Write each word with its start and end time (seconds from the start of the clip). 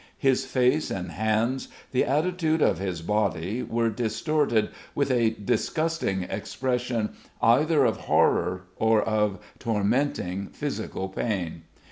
His 0.17 0.45
face 0.45 0.89
and 0.89 1.11
hands, 1.11 1.67
the 1.91 2.05
attitude 2.05 2.63
of 2.63 2.79
his 2.79 3.03
body 3.03 3.61
were 3.61 3.91
distorted 3.91 4.69
with 4.95 5.11
a 5.11 5.29
disgusting 5.45 6.23
expression 6.23 7.11
either 7.39 7.85
of 7.85 7.97
horror 7.97 8.63
or 8.77 9.03
of 9.03 9.37
tormenting 9.59 10.47
physical 10.53 11.07
pain. 11.07 11.65